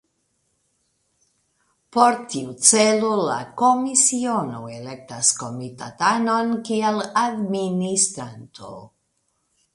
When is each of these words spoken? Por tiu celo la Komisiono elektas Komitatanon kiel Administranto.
Por 1.97 2.15
tiu 2.31 2.55
celo 2.69 3.11
la 3.27 3.37
Komisiono 3.63 4.63
elektas 4.79 5.31
Komitatanon 5.43 6.57
kiel 6.71 6.99
Administranto. 7.27 8.75